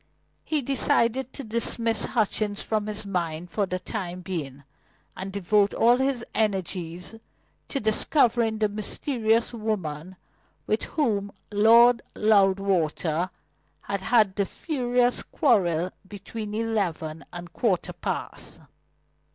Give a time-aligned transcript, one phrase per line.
[0.43, 4.63] He decided to dismiss Hutchings from his mind for the time being,
[5.15, 7.13] and devote all his energies
[7.67, 10.15] to discovering the mysterious woman
[10.65, 13.29] with whom Lord Loudwater
[13.81, 18.59] had had the furious quarrel between eleven and a quarter past.